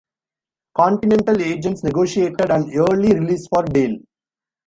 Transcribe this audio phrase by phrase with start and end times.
[0.75, 3.97] Continental agents negotiated an early release for Dale.